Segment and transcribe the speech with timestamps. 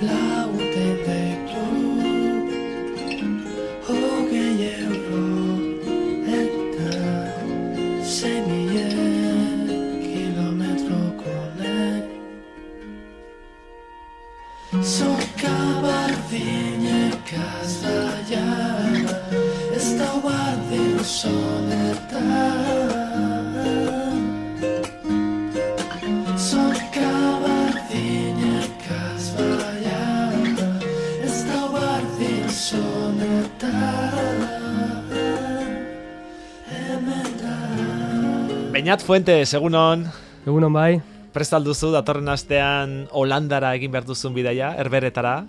[0.00, 0.67] La
[38.98, 40.10] Beñat Fuente, segunon,
[40.44, 41.00] Egunon bai.
[41.30, 45.46] prestalduzu datorren astean Holandara egin behar duzun bidaia, erberetara.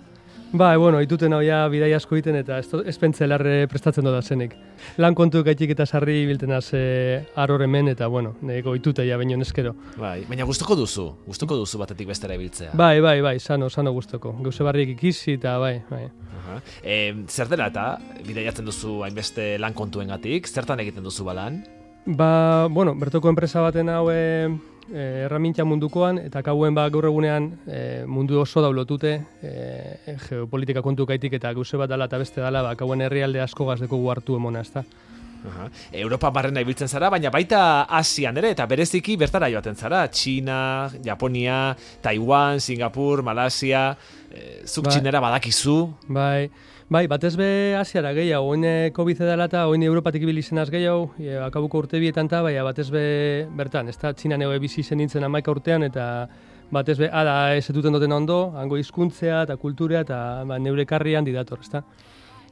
[0.52, 4.54] Ba, bueno, ituten hau ja bidai asko egiten eta ez, ez prestatzen doda zenik.
[4.98, 9.36] Lan kontu gaitik eta sarri biltenaz e, aror hemen eta, bueno, nego itute ja baino
[9.36, 9.74] neskero.
[9.96, 12.70] Bai, baina gustuko duzu, gustuko duzu batetik bestera ibiltzea.
[12.74, 14.36] Bai, bai, bai, sano, sano gustoko.
[14.44, 16.06] Gauze barriek ikisi eta bai, bai.
[16.84, 21.64] E, zer dela eta, bidaiatzen duzu hainbeste lan kontuengatik, zertan egiten duzu balan?
[22.10, 24.50] Ba, bueno, bertoko enpresa baten hau e,
[24.90, 29.12] e, erramintza mundukoan, eta kauen ba gaur egunean e, mundu oso daulotute
[29.46, 33.68] e, geopolitika kontu gaitik eta gauze bat dala eta beste dala, ba, kauen herrialde asko
[33.70, 34.82] gazdeko hartu emona, ezta.
[35.48, 35.68] Aha.
[36.02, 37.60] Europa barrena ibiltzen zara, baina baita
[37.98, 40.02] Asian ere, eta bereziki bertara joaten zara.
[40.08, 43.96] Txina, Japonia, Taiwan, Singapur, Malasia,
[44.30, 44.94] e, zuk Bai.
[44.94, 45.78] txinera badakizu.
[46.08, 46.50] Bai,
[46.88, 51.10] bai, batez be Asiara gehiago, oin eh, COVID dela eta oin Europatik ibili zenaz gehiago,
[51.18, 55.00] e, akabuko urte bietan ta, bai, batez be bertan, ez da, txinan ego bizi zen
[55.00, 56.28] nintzen amaika urtean, eta
[56.70, 61.24] batez be, ala ez duten duten ondo, hango hizkuntzea eta kulturea, eta ba, neure karrian
[61.24, 61.84] didator, ez da?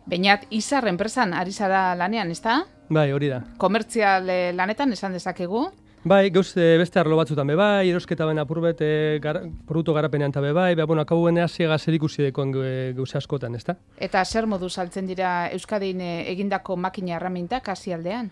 [0.08, 2.62] Beñat, izar enpresan ari zara lanean, ezta?
[2.88, 3.42] Bai, hori da.
[3.60, 5.66] Komertzial eh, lanetan esan dezakegu.
[6.08, 10.32] Bai, gauz eh, beste arlo batzutan be bai, erosketa ben apurbet, e, gar, produktu garapenean
[10.32, 12.54] ta be bai, ba, bueno, akabuen hasiega zer ikusi dekoen
[12.96, 13.76] gauze askotan, ez da?
[14.00, 18.30] Eta zer modu saltzen dira Euskadin eh, egindako makina erramintak hasialdean?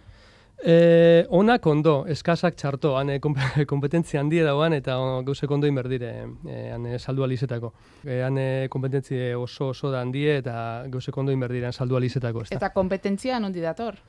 [0.65, 4.97] E, onak ondo, eskasak txarto, han e, kompe- kompetentzia handia dauan eta
[5.27, 6.13] gauzek ondo inberdire,
[6.49, 7.73] e, han e, saldu alizetako.
[8.05, 8.41] E, han
[8.73, 12.47] kompetentzie oso oso da handie eta gauzek ondo inberdire han saldu alizetako.
[12.51, 14.01] Eta kompetentzia nondi dator?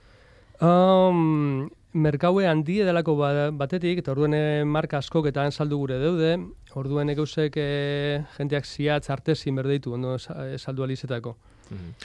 [0.63, 4.34] Um, merkaue handie delako ba- batetik, eta orduen
[4.72, 6.31] marka askok eta han saldu gure deude,
[6.80, 11.36] orduen gauzek e, jenteak ziatz artezin berdeitu ondo sa- saldu alizetako.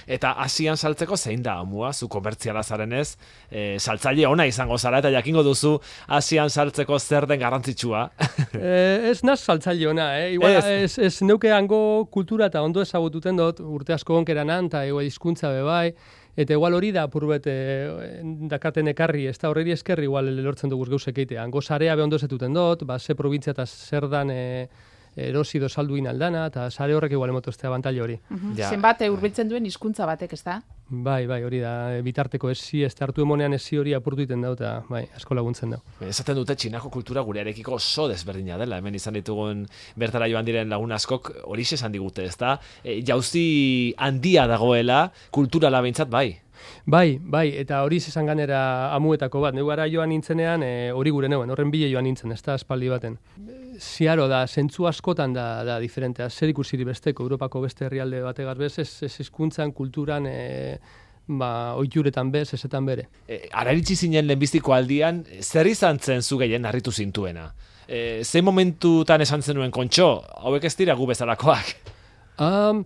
[0.07, 3.17] Eta Asian saltzeko zein da amua, zu komertziala zarenez,
[3.51, 5.79] e, saltzaile ona izango zara, eta jakingo duzu
[6.09, 8.09] Asian saltzeko zer den garrantzitsua.
[8.63, 10.35] Eh, ez naz saltzaile ona, eh?
[10.35, 10.99] Igual, Ez.
[10.99, 10.99] ez.
[10.99, 11.51] Ez, neuke
[12.11, 15.95] kultura eta ondo ezagututen dut, urte asko onkeran eta igual hizkuntza be bai,
[16.37, 20.87] eta igual hori da apurbet eh, dakaten ekarri, ez da horreri eskerri igual lortzen dugu
[20.91, 21.43] gauzek eitea.
[21.43, 24.69] Hango sarea be ondo zetuten dut, ba, ze provintzia eta zer dan eh,
[25.17, 28.19] erosi do salduin aldana, eta sare horrek igual emotoztea bantaile hori.
[28.57, 28.71] Ja.
[28.71, 30.61] Zenbat eh, hurbiltzen duen hizkuntza batek, ezta?
[30.93, 34.43] Bai, bai, hori da, eh, bitarteko esi, ez da hartu emonean esi hori apurtu iten
[34.45, 35.81] dau, eta bai, asko laguntzen dau.
[36.05, 40.93] Esaten dute txinako kultura gurearekiko oso desberdina dela, hemen izan ditugun bertara joan diren lagun
[40.93, 42.59] askok hori esan digute, ezta?
[42.85, 46.29] E, jauzi handia dagoela, kulturala behintzat bai.
[46.85, 49.55] Bai, bai, eta hori esan ganera amuetako bat.
[49.55, 52.91] Neu gara joan nintzenean, e, hori gure neuen, horren bile joan nintzen, ez da espaldi
[52.93, 53.19] baten.
[53.79, 56.29] Ziaro da, zentzu askotan da, da diferentea.
[56.31, 60.79] Zer ikusiri besteko, Europako beste herrialde bategaz bez, ez, ez hizkuntzan, kulturan, e,
[61.27, 63.09] ba, oituretan bez, ezetan bere.
[63.27, 67.49] E, ara iritsi zinen lehenbiztiko aldian, zer izan zen zu gehien harritu zintuena?
[67.89, 70.11] E, ze momentutan esan zenuen kontxo,
[70.45, 71.73] hauek ez dira gu bezalakoak.
[72.43, 72.85] Um,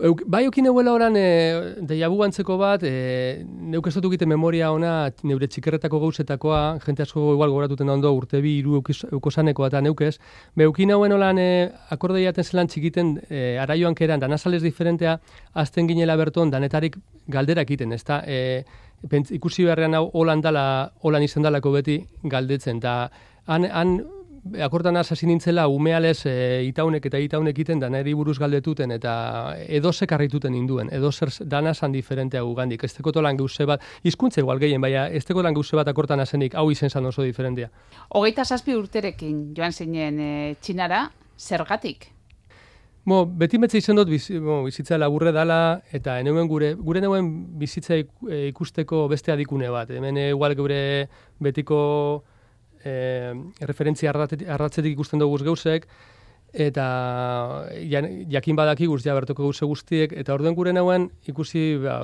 [0.00, 1.22] Euk, bai okin euela oran e,
[1.84, 7.50] deiabu antzeko bat, e, neuk ez dut memoria ona neure txikerretako gauzetakoa, jente asko igual
[7.50, 10.18] gogoratuten da ondo urte bi hiru eukiz- eukosanekoa eta neukez,
[10.56, 15.18] beukin hauen olan e, akordeiaten zelan txikiten e, araioan keran, dan azalez diferentea,
[15.52, 16.96] azten ginela berton, danetarik
[17.28, 18.64] galderak egiten, ez da, e,
[19.28, 20.64] ikusi beharrean hau holan dala,
[21.02, 23.10] holan izan dalako beti galdetzen, eta
[23.44, 23.98] han, han
[24.60, 29.90] akordan hasi nintzela umeales e, itaunek eta itaunek iten da neri buruz galdetuten eta edo
[30.10, 32.82] harrituten induen, edo zer dana san diferentea ugandik.
[32.84, 36.20] Ez teko lan gauze bat, hizkuntza igual gehien, baina ez teko lan gauze bat akortan
[36.20, 37.70] azenik, hau izen zan oso diferentea.
[38.08, 42.08] Hogeita zazpi urterekin joan zinen e, txinara, zergatik?
[43.04, 47.58] Bo, beti metze izan dut bizi, bo, bizitza laburre dala, eta eneuen gure, gure neuen
[47.58, 49.90] bizitza ik- ikusteko beste adikune bat.
[49.90, 51.08] Hemen e, igual gure
[51.42, 52.24] betiko
[52.84, 55.86] e, referentzia arratzetik ikusten dugu geusek,
[56.52, 56.84] eta
[57.88, 61.96] ja, jakin badakiguz ja bertoko gauze guztiek, eta orduen gure neuen ikusi ba,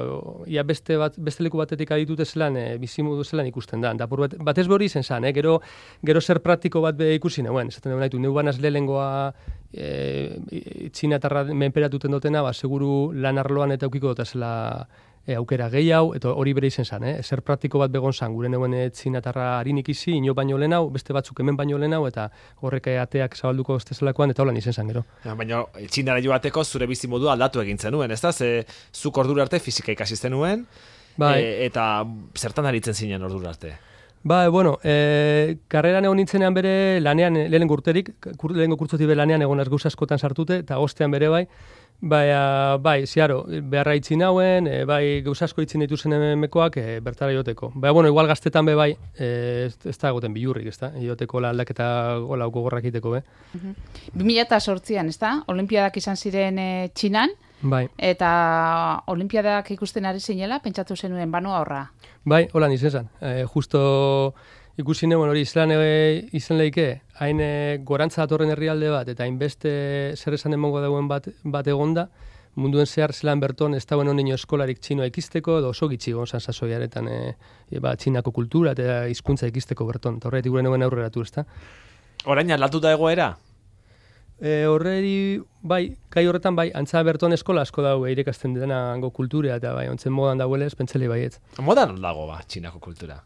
[0.48, 3.92] ia beste, bat, beste leku batetik aditute zelan, e, bizimudu zelan ikusten da.
[3.98, 5.34] Da, bat, batez hori izen zan, eh?
[5.36, 5.58] gero,
[6.04, 9.34] gero zer praktiko bat be ikusi neuen, esaten duen naitu, neu banaz lehengoa
[9.72, 14.88] e, txinatarra menperatuten dutena, ba, seguru lan arloan eta eukiko dut zela
[15.28, 17.16] e, aukera gehiago, eta hori bere izen zan, eh?
[17.22, 21.12] Zer praktiko bat begon zan, gure neuen txinatarra harinik izi, ino baino lehen hau, beste
[21.16, 22.28] batzuk hemen baino lehen hau, eta
[22.64, 25.04] horrek ateak zabalduko estezelakoan, eta holan izen zan gero.
[25.26, 28.32] Ja, baina txinara joateko zure bizi modu aldatu egin zenuen, ez da?
[28.32, 28.64] Ze
[28.94, 30.64] zuk ordura arte fizika ikasi zenuen,
[31.18, 31.34] Bai.
[31.42, 31.84] e, eta
[32.34, 33.76] zertan aritzen zinen ordura arte?
[34.22, 39.20] Ba, bueno, e, karreran egon nintzenean bere lanean, e, lehen urterik, kur, lehen kurtzotik bere
[39.22, 41.46] lanean egon az askotan sartute, eta ostean bere bai,
[42.00, 47.00] Bai, a, bai, ziaro, beharra itzi nauen, e, bai, gauz asko itzi zen emekoak, e,
[47.00, 47.72] bertara joteko.
[47.74, 51.40] Bai, bueno, igual gaztetan be bai, e, ez, ez da egoten bilurrik, ez da, joteko
[51.40, 53.22] la aldaketa gola gogorrak iteko, be.
[54.14, 55.42] 2008an, ez da?
[55.48, 61.90] Olimpiadak izan ziren e, Txinan, Bai, eta Olimpiadak ikusten ari zinela, pentsatu zenuen banu aurra.
[62.24, 63.08] bai, holan izen zen.
[63.20, 64.34] E, justo
[64.78, 70.14] ikusi neuen hori izan, e, izan leike, hain e, gorantza datorren herrialde bat, eta hainbeste
[70.14, 72.08] zer esan emongo dauen bat, bat egonda,
[72.54, 77.08] munduen zehar zelan berton ez dauen honino eskolarik txinoa ikisteko, edo oso gitxi gonzan sasoiaretan
[77.10, 77.18] e,
[77.70, 80.18] e, ba, txinako kultura eta hizkuntza ikisteko berton.
[80.18, 81.46] Eta horretik gure neuen aurreratu, ez da?
[82.26, 83.32] Orain aldatu da egoera?
[84.38, 89.56] E, horreri, bai, gai horretan, bai, antza berton eskola asko dago irekasten dena hango kultura,
[89.58, 91.40] eta bai, ontzen modan dagoela ez, pentseli baietz.
[91.58, 93.18] Modan dago ba, txinako kultura.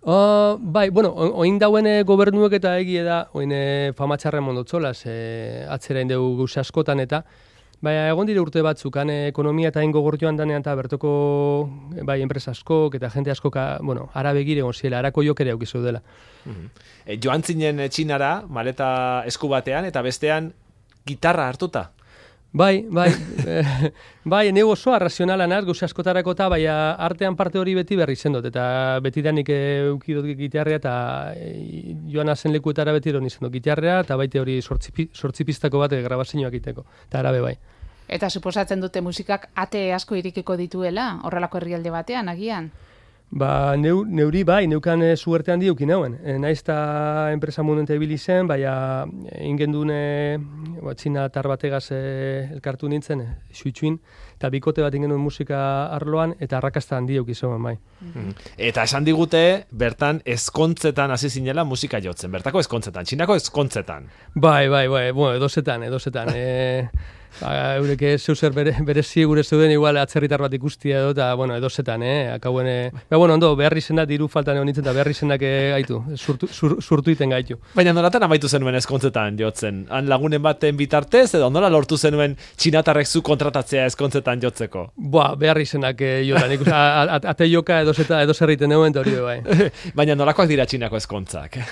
[0.00, 5.16] Uh, bai, bueno, oin dauen eh, gobernuek eta egie da, oin e, famatxarren mondotzolaz, e,
[5.68, 7.24] atzera indegu gauza askotan eta,
[7.80, 11.12] bai, egon dire urte batzuk, han eh, ekonomia eta ingo gortioan danean eta bertoko,
[11.96, 15.54] eh, bai, enpresa askok eta jente askok, ah, bueno, ara begire egon ziela, arako jokere
[15.54, 16.02] aukizu dela.
[17.06, 18.90] E, joan zinen txinara, maleta
[19.26, 20.52] esku batean, eta bestean
[21.06, 21.90] gitarra hartuta.
[22.52, 23.12] Bai, bai,
[23.46, 23.92] eh,
[24.24, 28.44] bai, neu oso arrazionala naz, gauza askotarako eta bai, artean parte hori beti berri zendot,
[28.50, 30.94] eta beti danik eukidot gitarrea, eta
[31.36, 35.78] e, joan azen lekuetara beti hori zendot gitarrea, eta baite hori sortzi, pi- sortzi pistako
[35.78, 37.54] bat eh, grabazioak iteko, eta arabe bai.
[38.10, 42.72] Eta suposatzen dute musikak ate asko irikiko dituela, horrelako herrialde batean, agian.
[43.30, 46.16] Ba, neu, neuri bai, neukan e, zuerte handi eukin hauen.
[46.26, 49.04] E, naiz eta enpresa munduente ibili zen, baina
[49.38, 49.98] ingen dune,
[50.82, 52.00] ba, txina tar bategaz e,
[52.56, 54.00] elkartu nintzen, e, xuitxuin,
[54.34, 55.60] eta bikote bat ingen duen musika
[55.94, 57.76] arloan, eta arrakasta handi euki zegoen bai.
[58.58, 62.34] Eta esan digute, bertan ezkontzetan hasi zinela musika jotzen.
[62.34, 64.10] Bertako ezkontzetan, txinako ezkontzetan.
[64.34, 66.34] Bai, bai, bai, bueno, edozetan, edozetan.
[66.34, 66.90] e,
[67.40, 71.56] ba, eurek zeu zer bere, bere gure zeuden igual atzerritar bat ikustia edo, eta, bueno,
[71.56, 72.32] edozetan, eh?
[72.34, 75.52] Akauen, e, ba, bueno, ondo, behar izenak diru faltan egon nintzen, eta behar izenak e,
[75.74, 77.58] gaitu, surtu, sur, surtu iten gaitu.
[77.74, 79.84] Baina nolatan amaitu zenuen ezkontzetan jotzen?
[79.90, 84.88] Han lagunen baten bitartez, edo nola lortu zenuen txinatarrek zu kontratatzea ezkontzetan jotzeko?
[84.96, 89.16] Boa, behar izenak e, jotan, ikus, a, a, ate joka edozeta, edozerriten egon, eta hori
[89.20, 89.38] bai.
[89.98, 91.62] Baina nolakoak dira txinako ezkontzak?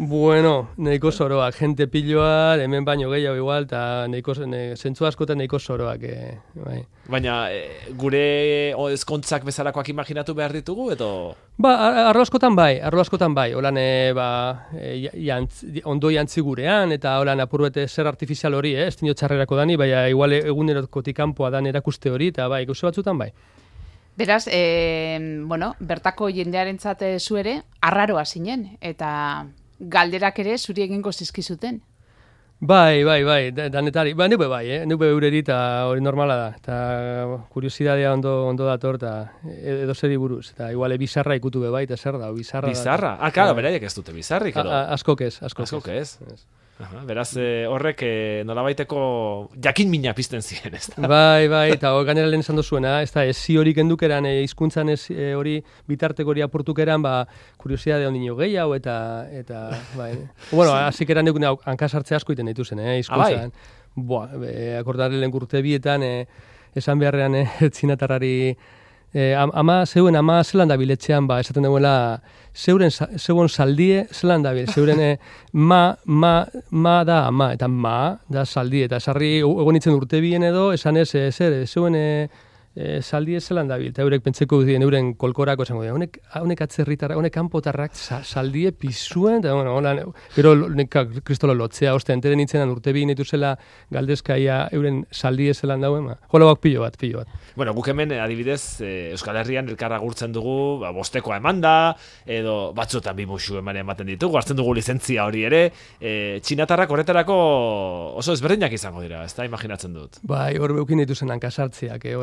[0.00, 5.58] Bueno, nahiko zoroak, gente piloa, hemen baino gehiago igual, eta nahiko, ne, zentzu askotan nahiko
[5.58, 6.84] zoroak, e, bai.
[7.10, 7.64] Baina e,
[7.98, 8.20] gure
[8.78, 11.34] o, ezkontzak bezalakoak imaginatu behar ditugu, edo...
[11.58, 13.48] Ba, ar- arlo askotan bai, arlo askotan bai.
[13.58, 14.28] Holan, e, ba,
[14.78, 18.86] e, ja- jantz, ondo jantzi gurean, eta holan apur bete zer artifizial hori, eh?
[18.86, 23.18] ez dino txarrerako dani, baina igual egunerokotik kanpoa dan erakuste hori, eta bai, gauze batzutan
[23.18, 23.32] bai.
[24.18, 29.10] Beraz, e, bueno, bertako jendearentzat eh, zu ere, arraroa zinen, eta
[29.78, 31.80] galderak ere zuri egingo zizkizuten.
[32.60, 34.14] Bai, bai, bai, da- danetari.
[34.18, 34.86] Ba, nube bai, eh?
[34.86, 36.48] nube eureri, eta hori normala da.
[36.56, 36.78] Eta
[37.54, 39.12] kuriosidadea ondo, ondo dator, eta
[39.62, 40.50] edo zeri buruz.
[40.56, 42.66] Eta igual bizarra ikutu be bai, eta zer da, bizarra.
[42.66, 42.74] da.
[42.74, 43.16] Bizarra?
[43.20, 43.62] Ah, claro, Bai.
[43.62, 44.72] beraiek ez dute bizarrik, edo?
[44.72, 46.18] askok ez, askok, Askok ez.
[46.78, 48.98] Aha, beraz, eh, horrek eh, nolabaiteko
[49.64, 51.08] jakin mina pizten ziren, ez da?
[51.10, 54.92] Bai, bai, eta hor gainera lehen esan dozuena, ez da, ez hori kendukeran, e, hizkuntzan
[54.94, 55.56] ez e, hori
[55.90, 57.16] bitarteko hori apurtukeran, ba,
[57.58, 58.94] kuriosidade ondino gehiago, eta,
[59.34, 59.64] eta,
[59.98, 60.12] bai.
[60.52, 63.50] bueno, hasikeran neukun hankasartze asko iten dituzen, eh, hizkuntzan.
[63.98, 66.28] Boa, e, akordare lehen urte bietan, e,
[66.78, 68.36] esan beharrean, e, txinatarrari,
[69.14, 72.20] E, am- ama zeuen ama zelan dabiletxean ba esaten duela
[72.54, 74.66] zeuren zeuen saldie zelan dabil.
[74.74, 75.18] Zeuren e,
[75.52, 80.42] ma, ma, ma da ama eta ma da saldie eta sarri egon itzen urte bien
[80.42, 82.28] edo esan ez e, zer e, zeuen e,
[82.78, 85.96] e, saldie zelan dabil eta eurek pentseko dien euren kolkorako esango dira.
[85.96, 89.96] Honek honek atzerritarra honek kanpotarrak sa, saldie pisuen eta bueno hola
[90.36, 90.54] gero
[91.24, 93.56] kristolo lotzea oste enteren itzenan urte bien dituzela
[93.90, 97.34] galdezkaia euren saldie zelan dauen ba jolabak pilo bat pilo bat.
[97.56, 102.72] Bueno, guk hemen eh, adibidez eh, Euskal Herrian elkarra gurtzen dugu, ba, bostekoa emanda, edo
[102.76, 105.62] batzuetan bi musu eman ematen ditugu, hartzen dugu lizentzia hori ere,
[105.98, 106.12] e,
[106.44, 107.38] txinatarrak horretarako
[108.20, 110.20] oso ezberdinak izango dira, ez da, imaginatzen dut.
[110.28, 112.14] Bai, hor beukin dituzen hankasartziak, eh,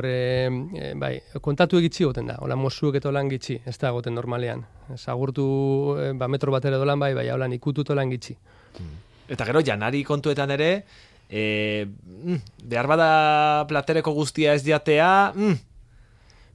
[0.47, 4.63] eh, bai, kontatu egitzi goten da, hola mozuek eta holan gitxi, ez da goten normalean.
[4.95, 5.45] Zagurtu,
[5.99, 8.37] eh, ba, metro batera dolan bai, bai, holan ikutu holan gitxi.
[9.29, 10.69] Eta gero, janari kontuetan ere,
[11.29, 15.55] e, mm, behar bada platereko guztia ez jatea, mm,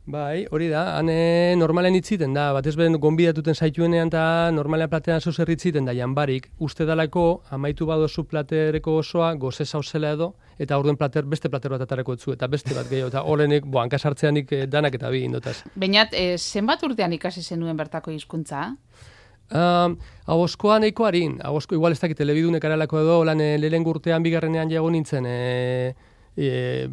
[0.09, 4.23] Bai, hori da, hane normalen itziten da, batez ben gonbidatuten zaituenean eta
[4.55, 6.49] normalean platean zeu zerritziten da janbarik.
[6.59, 11.85] Uste dalako, amaitu badozu platereko osoa, goze zauzela edo, eta orduen plater, beste plater bat
[11.85, 15.61] atareko etzu, eta beste bat gehiago, eta horrenik, bo, hankasartzeanik eh, danak eta bi indotaz.
[15.77, 18.71] Bainat, e, zenbat urtean ikasi zenuen bertako hizkuntza?
[19.51, 19.97] Um,
[20.31, 24.71] Aboskoa nahiko harin, abosko igual ez dakit telebidunek aralako edo, lan e, lehen urtean bigarrenean
[24.71, 25.95] jago nintzen, e,
[26.41, 26.89] e,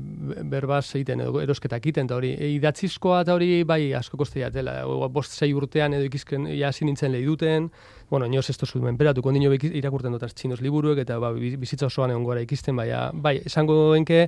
[0.51, 4.81] berbaz egiten edo erosketak egiten, eta hori, e, idatzizkoa eta hori bai asko koste jatela,
[4.87, 7.71] o, bost zei urtean edo ikizken hasi nintzen lehi duten,
[8.11, 12.27] bueno, inoz ez tozu menperatu, kondino irakurten dut txinos liburuek, eta ba, bizitza osoan egon
[12.27, 14.27] gora ikisten, bai, bai, esango denke,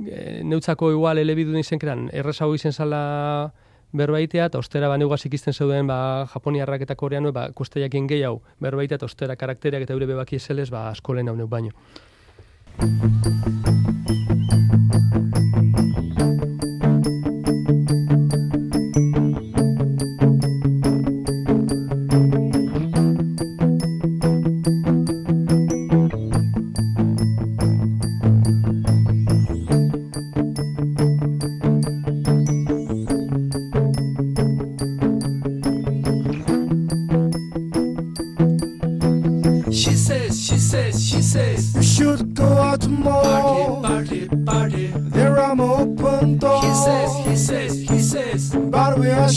[0.00, 3.52] e, neutzako igual elebidu izen keran, errezago izen zala
[3.96, 8.42] berbaitea, eta ostera ba neugaz ikisten zeuden ba, japoniarrak eta koreano, ba, koste jakin gehiago
[8.60, 11.72] berbaitea, eta ostera karaktereak eta eure bebaki eselez, ba, asko lehen hau baino.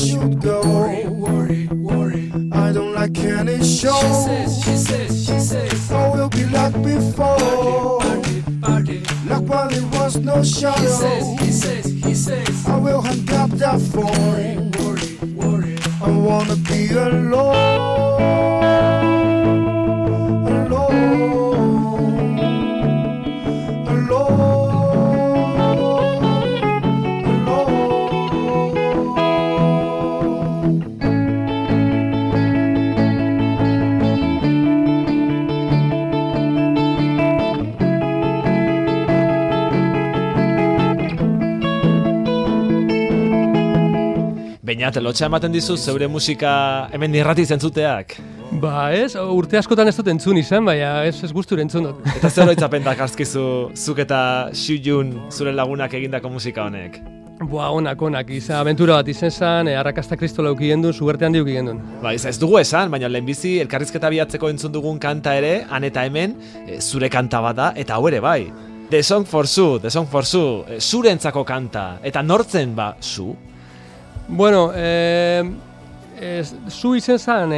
[0.09, 0.61] Should go.
[0.61, 2.31] Worry, worry, worry.
[2.51, 3.91] I don't like any show.
[3.93, 7.37] Oh, she says, she says, she says, I will be like before.
[7.37, 9.03] Party, party, party.
[9.29, 10.81] Like when there was no shadow.
[10.81, 14.05] He says, he says, he says, I will hang up that phone.
[14.25, 15.77] Worry, worry, worry.
[16.01, 16.79] I wanna be.
[16.89, 18.08] Alone,
[44.79, 46.49] Beinat, lotxa ematen dizu zeure musika
[46.95, 48.13] hemen irrati zentzuteak.
[48.63, 51.97] Ba, ez, urte askotan ez dut entzun izan, baina ez, ez gustura entzun dut.
[52.15, 53.41] Eta zer oroitzapen dakartzkizu
[53.75, 54.19] zuk eta
[54.55, 56.95] Xuyun zure lagunak egindako musika honek.
[57.41, 61.43] Boa, onak, onak, izan aventura bat izen zan, e, arrakasta kristo lauki gendun, zugerte handi
[61.43, 61.83] uki gendun.
[61.99, 66.07] Ba, ez, ez dugu esan, baina lehenbizi elkarrizketa bihatzeko entzun dugun kanta ere, han eta
[66.07, 68.45] hemen, e, zure kanta bada, eta hau ere bai.
[68.95, 73.33] The Song for Zu, The Song for Zu, e, zurentzako kanta, eta nortzen ba, zu?
[74.31, 75.43] Bueno, eh,
[76.19, 77.51] ez, zu izen zan,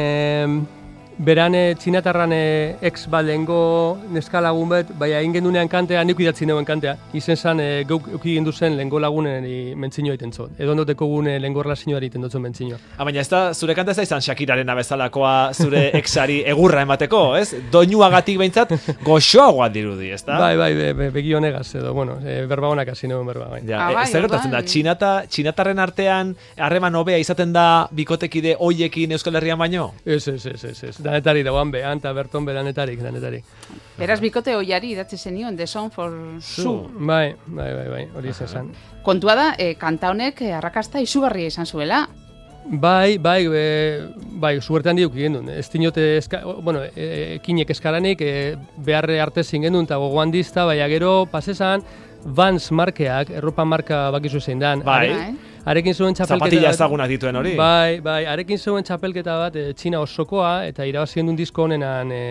[1.12, 6.46] eh, berane txinatarran eh, ex balengo neska lagun bet, baina egin gendunean kantea, nik idatzi
[6.46, 6.96] neuen kantea.
[7.14, 10.50] Izen zan, eh, geuk euki gendu zen lengo lagunen i, mentzino egiten zot.
[10.58, 12.76] Edo ondoteko gune lengo relazioari egiten dutzen mentzino.
[12.98, 17.22] Ah, baina ez da, zure kanta ez da izan Shakiraren abezalakoa zure exari egurra emateko,
[17.36, 17.54] ez?
[17.72, 18.72] Doinuagatik behintzat
[19.04, 20.38] goxoagoa dirudi, ez da?
[20.40, 23.62] Bai, bai, be, be, begi honegaz edo, bueno, e, berba honak hasi neuen berba, bai.
[23.68, 24.66] Ja, Ah, e, zer gertatzen da, bai.
[24.68, 29.92] txinata, txinatarren artean harreman hobea izaten da bikotekide hoiekin Euskal Herrian baino?
[30.06, 31.01] Ez, ez, ez, ez, ez.
[31.02, 33.44] Danetari dauan behan, eta berton be danetarik, danetarik.
[33.98, 36.88] Beraz, bikote oiari idatzi zenion, The Song for Su.
[36.94, 38.72] Bai, bai, bai, bai, hori izan zan.
[39.02, 42.06] Kontua da, e, kanta honek e, arrakasta izugarria izan zuela.
[42.64, 43.64] Bai, bai, e,
[44.38, 45.48] bai, zuertean diuk gendun.
[45.50, 48.54] Ez dinote, eska, bueno, e, ekinek eskaranik, e,
[48.86, 51.82] beharre arte gendun, eta gogoan dizta, bai, gero, pasesan,
[52.24, 54.82] Vans markeak, erropa marka bakizu zein dan.
[54.86, 55.08] Bai.
[55.10, 56.42] Are- Arekin zuen txapelketa...
[56.42, 57.52] Zapatilla bat- ezagunak dituen hori?
[57.54, 62.22] Bai, bai, arekin zeuen txapelketa bat e, Txina osokoa, eta irabazi gendun disko honenan e,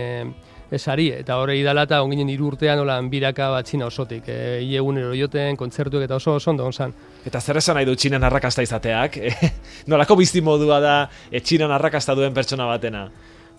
[0.76, 4.28] esari, eta horre idala eta onginen hiru urtean olan biraka bat Txina osotik.
[4.28, 6.92] E, ie egunero joten, kontzertuek eta oso oso ondo onzan.
[7.24, 9.16] Eta zer esan nahi du txinan arrakasta izateak?
[9.92, 10.98] Nolako bizti modua da
[11.32, 13.06] e, txinan arrakasta duen pertsona batena?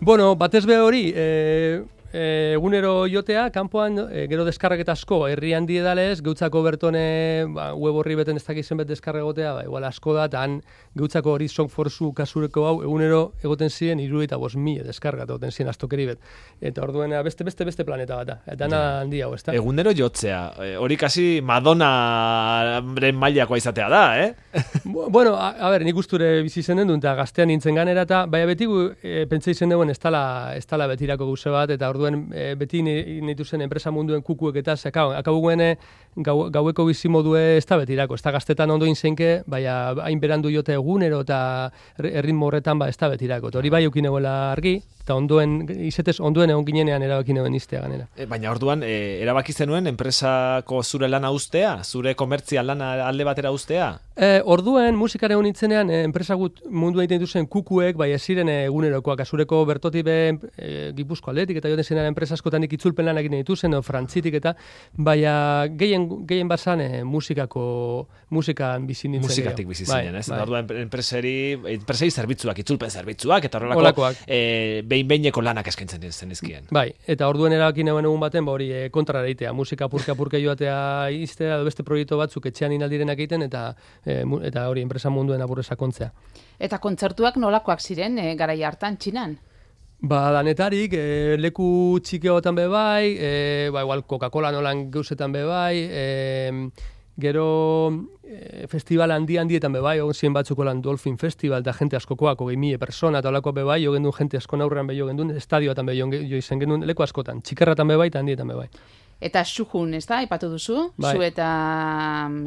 [0.05, 1.81] Bueno, batez be hori, e,
[2.12, 7.95] e, egunero jotea, kanpoan, e, gero deskarreketa asko, herri handi edalez, geutzako bertone, ba, web
[8.00, 10.61] horri beten ez dakizen bet deskarregotea, ba, igual asko da, eta han
[10.99, 15.28] geutzako hori Song for Su kasureko hau, egunero egoten ziren, iru eta bos mila deskargat
[15.31, 16.21] egoten ziren astokeri bet.
[16.61, 18.38] Eta orduen, beste, beste, beste planeta bat da.
[18.47, 19.54] Eta na handi hau, ez da?
[19.57, 24.35] Egunero jotzea, e, hori kasi Madonnaren mailakoa izatea da, eh?
[24.85, 28.25] Bu- Bueno, a, a ber, nik usture bizi zen den eta gaztean nintzen ganera eta
[28.31, 28.66] baina beti
[29.02, 32.83] e, pentsa izen duen ez tala, ez tala betirako guze bat eta orduen e, beti
[32.83, 35.77] ni- nitu zen enpresa munduen kukuek eta zekau, akabuguen e,
[36.17, 40.51] gau, gaueko bizi modue ez da betirako, ez da gaztetan ondo inzenke, baina hain berandu
[40.51, 43.51] jote egunero eta erri- erritmo horretan ba ez da betirako.
[43.55, 48.07] Hori bai eukin argi, eta ondoen, izetez ondoen egon ginenean erabaki neuen iztea ganera.
[48.15, 51.81] E, baina orduan, e, erabaki zenuen enpresako zure lana ustea?
[51.83, 53.93] Zure komertzial lana alde batera ustea?
[54.15, 59.25] E, orduen, musikare honitzenean, e, enpresa gut mundu egiten duzen kukuek, bai ez ziren egunerokoak,
[59.25, 60.17] azureko bertoti be
[60.55, 64.55] e, gipuzko atletik, eta joten zenean enpresa askotan itzulpen lan egiten dituzen, o, frantzitik eta,
[64.95, 65.19] bai
[65.81, 67.65] gehien, gehien basan e, musikako,
[68.31, 69.33] musikan bizi nintzen.
[69.33, 70.29] Musikatik bizi zinen, bai, ez?
[70.31, 70.41] Bai.
[70.45, 71.35] Orduan, enpresari,
[71.75, 76.69] enpresari zerbitzuak, itzulpen zerbitzuak, eta horrelako, e, behin behineko lanak eskaintzen zen izkien.
[76.75, 80.41] Bai, eta orduen erakin egun egun baten, ba hori e, kontra daitea, musika purka purka
[80.43, 80.77] joatea
[81.17, 83.71] iztea, edo beste proiektu batzuk etxean inaldirenak egiten, eta
[84.05, 86.13] e, eta hori enpresa munduen aburre sakontzea.
[86.63, 89.39] Eta kontzertuak nolakoak ziren e, garai hartan txinan?
[90.03, 95.77] Ba, danetarik, e, leku txikeotan be bai, e, ba, igual Coca-Cola nolan geusetan be bai,
[95.87, 96.07] e,
[97.21, 102.40] Gero e, festival handi handietan bebai, ogen ziren batzuko lan Dolphin Festival, da jente askokoak,
[102.40, 105.87] ogei mie persona, eta olako bebai, jo gendun jente asko naurrean behi jo gendun, estadioatan
[105.87, 108.69] behi jo izen gendun, leku askotan, txikarratan bebai eta handietan bebai.
[109.23, 111.12] Eta sujun, ez da, ipatu duzu, bai.
[111.14, 111.49] zu eta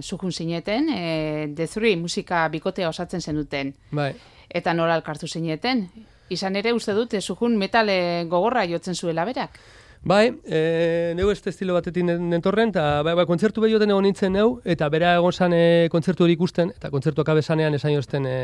[0.01, 3.71] sujun mm, zineten, e, The Three musika bikotea osatzen zenuten.
[3.91, 4.11] Bai.
[4.49, 5.85] Eta nola alkartu zineten.
[6.29, 9.59] Izan ere, uste dut, sujun metale gogorra jotzen zuela berak.
[10.05, 14.35] Bai, e, neu ez estilo batetik nentorren, eta bai, bai, kontzertu behio den egon nintzen
[14.37, 18.35] neu, eta bera egon zan e, kontzertu hori ikusten, eta kontzertu akabezanean esan jozten e,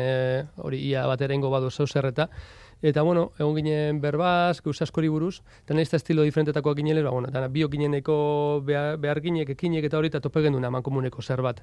[0.58, 2.26] hori ia bat ere ingo badu zeu zerreta.
[2.82, 7.30] Eta, bueno, egon ginen berbaz, gauz askori buruz, eta nahi estilo diferentetakoak ginele, ba, bueno,
[7.30, 8.16] eta bio gineneko
[8.66, 11.62] behar, behar ginek, ekinek eta hori, eta tope genuen aman komuneko zer bat.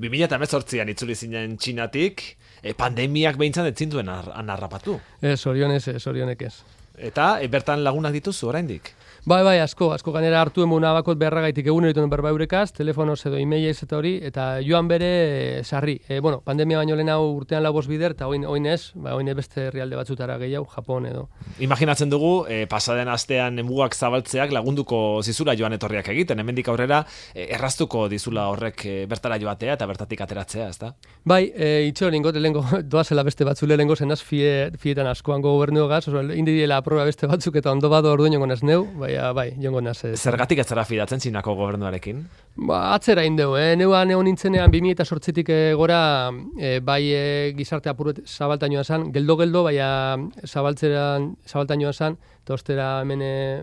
[0.00, 2.30] Bi mila eta mezortzian itzuli zinen txinatik,
[2.62, 5.02] e, pandemiak behintzan etzintuen anarrapatu.
[5.20, 6.54] Ez, orionez, ez, orionek ez.
[6.98, 8.92] Eta, e, bertan lagunak dituzu, oraindik?
[9.24, 13.36] Bai, bai, asko, asko ganera hartu emuna bakot beharragaitik egun erituen berba eurekaz, telefonoz edo
[13.38, 15.92] e-mailez eta hori, eta joan bere sarri.
[16.10, 19.30] E, bueno, pandemia baino lehen hau urtean labos bider, eta oin, oin ez, ba, oin
[19.38, 21.28] beste herrialde batzutara gehiago, Japon edo.
[21.62, 27.46] Imaginatzen dugu, e, pasaden astean emugak zabaltzeak lagunduko zizula joan etorriak egiten, hemendik aurrera e,
[27.54, 30.96] erraztuko dizula horrek e, bertara joatea eta bertatik ateratzea, ezta?
[31.22, 32.64] Bai, e, itxo, lingo, lehenko,
[32.96, 37.62] doazela beste batzule lehenko zenaz fie, fietan askoango gobernu gaz, oso, indidiela aproba beste batzuk
[37.62, 39.98] eta ondo bado orduan jongo neu, bai, baina bai, jongo naz.
[40.16, 42.22] Zergatik ez zara fidatzen txinako gobernuarekin?
[42.56, 43.74] Ba, atzera indeu, eh?
[43.76, 49.10] Neuan egon nintzenean 2000 eta sortzitik eh, gora eh, bai eh, gizarte apurret zabaltainoa zan,
[49.12, 53.22] geldo-geldo, baina zabaltzeran, zabaltainoa zan, eta ostera hemen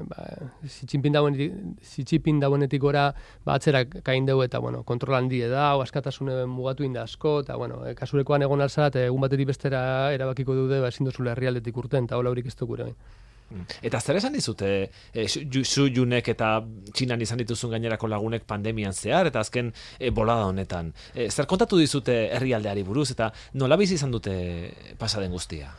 [0.10, 0.26] ba,
[0.66, 3.10] zitsipin dauenetik gora
[3.46, 7.58] ba, atzera kain deu eta bueno, kontrol handi da, o askatasune mugatu inda asko, eta
[7.60, 9.82] bueno, e, kasurekoan egon alzat, egun batetik bestera
[10.16, 12.94] erabakiko dude, ba, ezin duzule herrialdetik urten, eta hola horik ez dukure.
[13.50, 13.66] Mm.
[13.90, 14.70] Eta zer esan dizute
[15.14, 16.52] e, zu junek eta
[16.94, 20.94] txinan izan dituzun gainerako lagunek pandemian zehar eta azken e, bolada honetan.
[21.16, 24.36] E, zer kontatu dizute herrialdeari buruz eta nola bizi izan dute
[25.00, 25.72] pasaden guztia?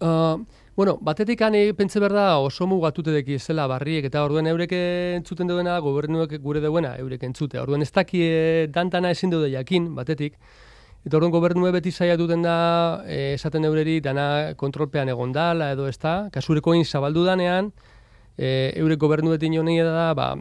[0.00, 0.40] Uh,
[0.76, 5.76] bueno, batetik ane pentsa berda oso mugatute deki zela barriek eta orduen eurek entzuten duena
[5.84, 7.60] gobernuek gure duena eurek entzute.
[7.60, 8.24] Orduen ez daki
[8.72, 10.38] dantana ezin dute jakin batetik.
[11.00, 15.98] Eta orduan gobernue beti duten da, e, esaten eureri, dana kontrolpean egon dala edo ez
[15.98, 17.72] da, kasureko egin zabaldu danean,
[18.36, 20.36] e, eure gobernu beti da, ba,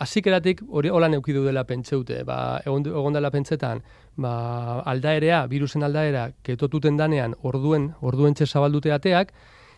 [0.00, 3.82] azikeratik hori hola neukidu dela pentseute, ba, egon, egon dela pentsetan,
[4.16, 9.32] ba, aldaerea, virusen aldaera, ketotuten danean, orduen, orduen zabaldute ateak,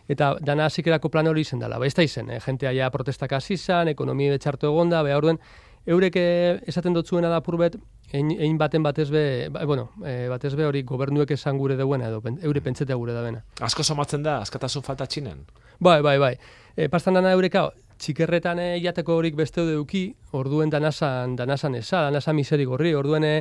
[0.07, 1.77] eta dana azikerako plan hori izen dela.
[1.77, 2.39] Ba, ez da izen, eh?
[2.39, 5.37] jentea ja protestak azizan, ekonomia betxartu egon da, beha orduen,
[5.85, 6.15] eurek
[6.65, 7.77] esaten dutzuena da purbet,
[8.15, 12.21] egin baten batez be, ba, bueno, e, batez be hori gobernuek esan gure duena edo
[12.41, 15.45] eure pentsetea gure da Asko somatzen da, askatasun falta txinen?
[15.79, 16.35] Bai, bai, bai.
[16.75, 22.35] E, pastan dana eureka, txikerretan e, jateko horik beste duki, orduen danasan, danasan eza, danasan
[22.35, 23.33] miseri gorri, orduen e,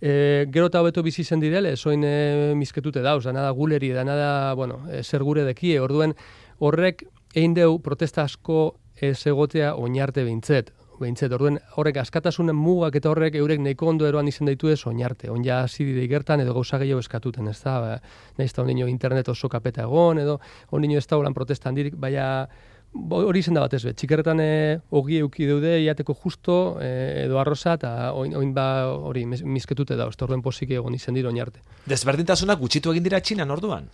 [0.00, 4.16] e, gero eta hobeto bizi zen direle, soin e, misketute dauz, dana da guleri, dana
[4.16, 6.14] da, bueno, e, zer gure dekie, orduen
[6.58, 10.70] horrek egin deu protesta asko ez egotea oinarte behintzet
[11.02, 15.30] behintzet, orduen horrek askatasunen mugak eta horrek eurek nahiko ondo eroan izan daitu ez oinarte,
[15.30, 17.96] on ja hasi dire igertan edo gauza gehiago eskatuten, ez da, ba,
[18.38, 22.46] nahiz da internet oso kapeta egon, edo ondino ez da holan protestan dirik, baina
[22.92, 27.74] hori izan da bat ez, txikerretan e, ogi euki deude, iateko justo, e, edo arroza,
[27.80, 31.62] eta oin, oin ba hori misketute da, ez orduen posik egon izan dira oinarte.
[31.88, 33.88] Desberdintasunak gutxitu egin dira txinan orduan?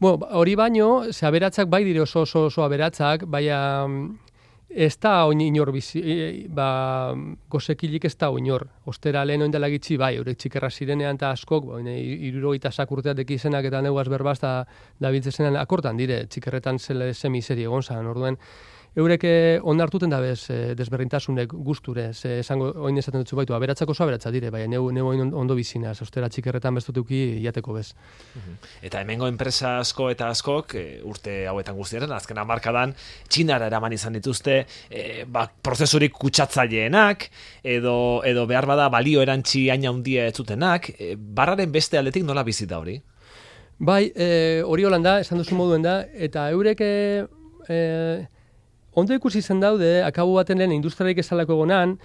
[0.00, 3.86] Bueno, hori baino, ze aberatzak bai dire oso oso, oso aberatzak, baina
[4.68, 7.14] ez da oin inor bizi, e, ba,
[7.50, 8.66] gozekilik ez da oinor.
[8.90, 13.82] Ostera lehen oindela gitzi, bai, eurek txikerra zirenean eta askok, ba, iruro eta dekizenak eta
[13.82, 14.64] neuaz berbaz da,
[14.98, 15.10] da
[15.60, 18.36] akortan dire, txikerretan zele semizeri egon zan, orduen,
[18.94, 23.90] eurek eh, onartuten da bez e, desberdintasunek gusture, ze esango oin esaten dutzu baitu, aberatzako
[23.90, 27.88] oso aberatza dire, bai, neu, neu ondo bizina, ostera txikerretan bestutuki jateko bez.
[28.82, 32.94] Eta hemengo enpresa asko eta askok, e, urte hauetan guztiaren, azken amarkadan,
[33.28, 37.28] txinara eraman izan dituzte, e, ba, prozesurik kutsatzaileenak,
[37.64, 42.46] edo, edo behar bada balio erantzi aina handia ez zutenak, e, barraren beste aldetik nola
[42.46, 43.00] bizita hori?
[43.78, 46.92] Bai, e, hori holanda, esan duzu moduen da, eta eurek e,
[48.94, 51.98] ondo ikusi zen daude, akabu baten lehen industriarik esalako gonan,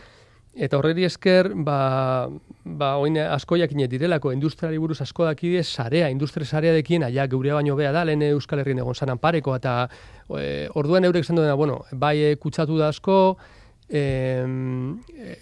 [0.55, 2.27] eta horreri esker, ba,
[2.65, 7.59] ba oin asko jakine direlako, industriari buruz asko dakide, sarea, industria sarea dekien, aia geurea
[7.59, 9.75] baino bea da, lehen Euskal Herrien egon zanan pareko, eta
[10.35, 13.37] e, orduan eurek esan duena, bueno, bai e, kutsatu da asko,
[13.87, 14.03] e,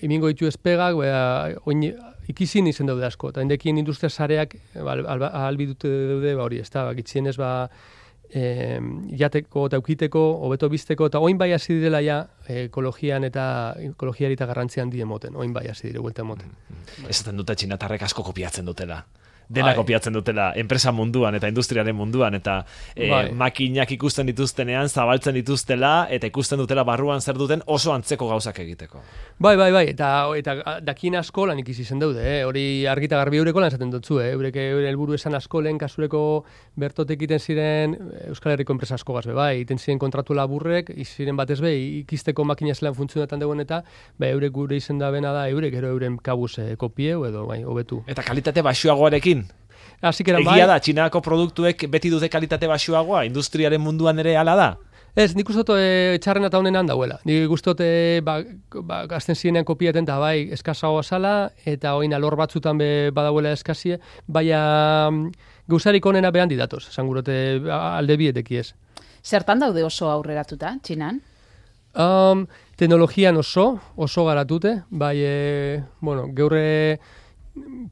[0.05, 1.23] imingo ditu espegak, bea,
[1.65, 1.87] oin,
[2.27, 7.07] ikizin izen daude asko, eta indekin industria sareak ahalbidute daude, ba hori, ez da, ba,
[7.31, 7.51] ez ba,
[8.33, 8.79] e,
[9.19, 14.45] jateko eta ukiteko, hobeto bizteko, eta oin bai hasi direla ja ekologian eta ekologiari eta
[14.45, 16.47] garrantzian die moten, oin bai hasi dire, guelta moten.
[16.47, 17.09] Mm -hmm.
[17.09, 19.03] Ez dute txinatarrek asko kopiatzen dutela
[19.49, 19.75] dena bai.
[19.75, 22.59] kopiatzen dutela enpresa munduan eta industriaren munduan eta
[22.95, 28.59] e, makinak ikusten dituztenean zabaltzen dituztela eta ikusten dutela barruan zer duten oso antzeko gauzak
[28.59, 29.01] egiteko.
[29.39, 32.43] Bai, bai, bai, eta eta dakin asko lan ikusi zen daude, eh?
[32.45, 34.31] hori argita garbi eureko lan esaten dutzu, eh?
[34.35, 36.21] eurek eure helburu esan asko lehen kasureko
[36.75, 37.95] bertotek egiten ziren
[38.27, 41.71] Euskal Herriko enpresa asko gazbe, bai, egiten ziren kontratu laburrek, ziren batez be,
[42.03, 43.81] ikisteko makina zelan funtzionetan dagoen eta,
[44.19, 47.63] bai, eurek gure izen da bena da, eurek ero euren kabuz eh, kopieu edo, bai,
[47.63, 48.03] hobetu.
[48.07, 49.36] Eta kalitate baixuagoarekin
[50.01, 50.67] Así que Egia bai.
[50.67, 54.67] da, txinako produktuek beti dute kalitate baxuagoa, industriaren munduan ere hala da?
[55.17, 57.15] Ez, nik uste dut e, txarren eta honen handauela.
[57.25, 58.35] Nik uste dut, e, ba,
[58.85, 61.31] ba, azten zirenean kopiaten da, bai, eskazagoa zala,
[61.65, 64.59] eta oin alor batzutan be, badauela eskazie, baina
[65.09, 65.31] mm,
[65.73, 67.33] gauzarik honena behan didatoz, esan gurote
[67.73, 68.67] alde bieteki ez.
[69.25, 71.17] Zertan daude oso aurreratuta, txinan?
[71.97, 72.45] Um,
[72.77, 76.99] teknologian oso, oso garatute, bai, e, bueno, geurre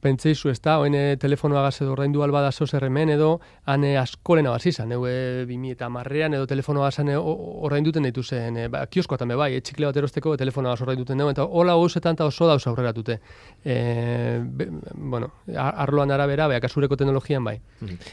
[0.01, 3.39] pentseizu ez da, oen telefonoa gaz edo ordaindu alba da zoz erremen edo,
[3.71, 8.86] hane askoren abaz izan, eue bimi eta marrean edo telefonoa gaz ordainduten ditu zen, ba,
[8.91, 12.47] kioskoa tambe bai, etxikle bat erosteko telefonoa gaz ordainduten dugu, eta hola gauzetan eta oso
[12.49, 13.19] dauz aurrera dute.
[13.63, 14.41] E,
[14.95, 17.58] bueno, arloan arabera, beha kasureko teknologian bai.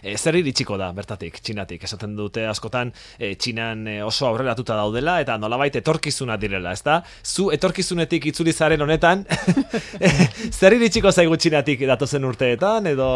[0.03, 5.37] E, zer iritsiko da, bertatik, txinatik, esaten dute askotan, e, txinan oso aurrera daudela, eta
[5.39, 7.03] nolabait etorkizuna direla, ez da?
[7.25, 9.27] Zu etorkizunetik itzulizaren honetan,
[10.59, 13.09] zer iritsiko zaigu txinatik datozen urteetan, edo...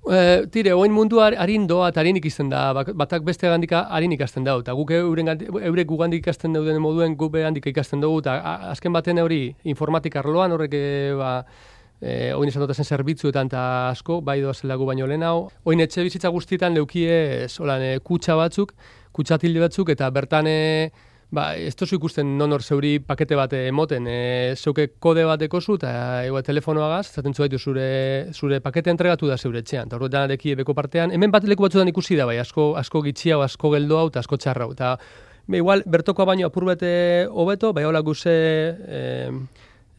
[0.00, 4.46] E, tire, oin mundu harin doa eta harin ikusten da, batak beste gandika harin ikasten
[4.46, 8.38] da, eta guk euren eurek gugandik ikasten dauden moduen guk handik ikasten dugu, eta
[8.72, 10.86] azken baten hori informatika arloan horrek e,
[11.18, 11.34] ba,
[12.00, 15.50] e, oin esan dutazen zerbitzuetan eta asko, bai doa zela gu baino lehen hau.
[15.68, 18.72] Oin etxe bizitza guztietan leukie, solan, e, kutsa batzuk,
[19.12, 20.58] kutsatilde batzuk, eta bertan e,
[21.30, 25.76] Ba, ez tozu ikusten non hor zeuri pakete bat emoten, e, zeuke kode bat ekozu
[25.78, 25.92] eta
[26.26, 30.74] ego telefonoagaz, zaten zu zure, zure pakete entregatu da zeure etxean, eta horretan areki beko
[30.74, 34.18] partean, hemen bat leku batzutan ikusi da, bai, asko, asko gitxia, asko geldo hau, eta
[34.18, 34.96] asko txarra hau, eta
[35.54, 38.34] igual, bertoko baino apur bete hobeto, bai, hola guze,
[38.88, 39.30] e,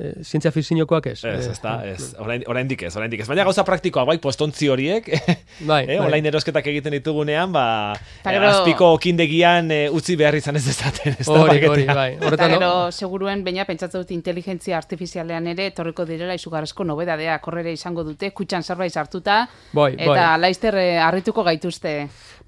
[0.01, 1.19] e, zientzia fizinokoak ez.
[1.27, 2.11] Ez, ez da, ez.
[2.21, 3.27] Orain, orain dikez, orain dikez.
[3.29, 5.07] Baina gauza praktikoa, bai, postontzi horiek,
[5.69, 6.21] bai, eh, bai.
[6.31, 7.65] erosketak egiten ditugunean, ba,
[8.25, 11.17] Tagero, azpiko kindegian e, utzi behar izan ez dezaten.
[11.19, 12.09] Ez hori, hori, bai.
[12.19, 18.05] Horretan, gero, seguruen, baina pentsatzen dut inteligentzia artifizialean ere, etorriko direla izugarrezko nobedadea, korrere izango
[18.07, 19.43] dute, kutxan zerbait hartuta,
[19.77, 20.39] bai, eta bai.
[20.47, 21.95] laizter harrituko gaituzte.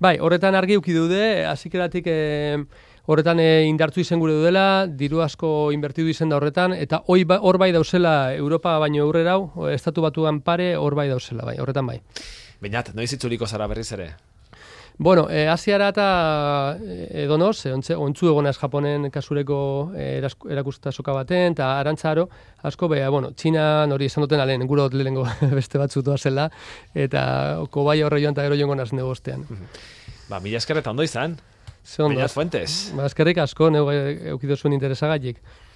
[0.02, 2.10] Bai, horretan argi uki dude, azikeratik...
[2.10, 7.40] Eh, horretan e, indartu izen gure dudela, diru asko inbertidu izen da horretan, eta ba,
[7.40, 11.88] hor bai dauzela Europa baino aurrera hau, estatu batuan pare hor bai dauzela, bai, horretan
[11.88, 12.02] bai.
[12.62, 14.14] Bainat, noiz itzuliko zara berriz ere?
[14.98, 21.54] Bueno, e, asiara eta e, edo e, ontsu egonaz Japonen kasureko e, erakusta soka baten,
[21.54, 22.30] eta arantzaro,
[22.62, 25.26] asko, beha, bueno, Txina hori esan duten alen, gure hot lehenko
[25.60, 26.50] beste batzu zela,
[26.94, 29.46] eta kobai horre joan eta gero joan gonaz negostean.
[30.30, 31.38] Ba, mila eskerreta ondo izan.
[31.84, 32.28] Ze ondo.
[32.32, 32.94] Fuentes.
[32.96, 35.42] Ba, eskerrik asko, neu eukidozuen interesagaiek.